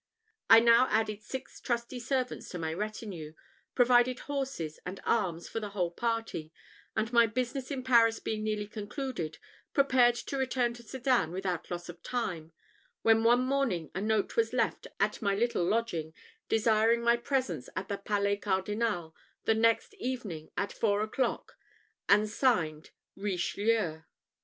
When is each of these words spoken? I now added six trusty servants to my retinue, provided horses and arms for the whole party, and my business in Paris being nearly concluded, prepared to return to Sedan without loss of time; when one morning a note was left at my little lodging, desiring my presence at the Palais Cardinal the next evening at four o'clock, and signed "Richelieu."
I 0.49 0.59
now 0.61 0.87
added 0.89 1.21
six 1.21 1.59
trusty 1.61 1.99
servants 1.99 2.49
to 2.49 2.57
my 2.57 2.73
retinue, 2.73 3.35
provided 3.75 4.21
horses 4.21 4.79
and 4.83 4.99
arms 5.05 5.47
for 5.47 5.59
the 5.59 5.69
whole 5.77 5.91
party, 5.91 6.51
and 6.95 7.13
my 7.13 7.27
business 7.27 7.69
in 7.69 7.83
Paris 7.83 8.19
being 8.19 8.43
nearly 8.43 8.65
concluded, 8.65 9.37
prepared 9.75 10.15
to 10.15 10.39
return 10.39 10.73
to 10.73 10.81
Sedan 10.81 11.31
without 11.31 11.69
loss 11.69 11.87
of 11.87 12.01
time; 12.01 12.51
when 13.03 13.23
one 13.23 13.41
morning 13.45 13.91
a 13.93 14.01
note 14.01 14.35
was 14.35 14.53
left 14.53 14.87
at 14.99 15.21
my 15.21 15.35
little 15.35 15.63
lodging, 15.65 16.15
desiring 16.49 17.03
my 17.03 17.15
presence 17.15 17.69
at 17.75 17.87
the 17.87 17.97
Palais 17.99 18.37
Cardinal 18.37 19.15
the 19.45 19.53
next 19.53 19.93
evening 19.99 20.49
at 20.57 20.73
four 20.73 21.03
o'clock, 21.03 21.57
and 22.09 22.27
signed 22.27 22.89
"Richelieu." 23.15 24.01